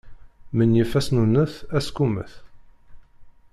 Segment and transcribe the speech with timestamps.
[0.57, 2.33] Menyif asnunnet asqummet.